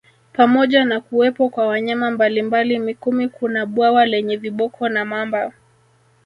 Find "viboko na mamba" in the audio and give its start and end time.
4.37-5.53